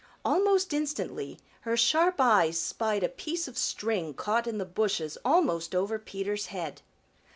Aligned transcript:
Almost 0.25 0.73
instantly 0.73 1.37
her 1.59 1.77
sharp 1.77 2.15
eyes 2.19 2.59
spied 2.59 3.03
a 3.03 3.07
piece 3.07 3.47
of 3.47 3.55
string 3.55 4.15
caught 4.15 4.47
in 4.47 4.57
the 4.57 4.65
bushes 4.65 5.15
almost 5.23 5.75
over 5.75 5.99
Peter's 5.99 6.47
head. 6.47 6.81